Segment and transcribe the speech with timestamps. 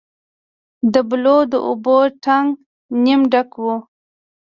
[0.93, 2.51] د بلو د اوبو ټانک
[3.03, 3.65] نیمه ډک و.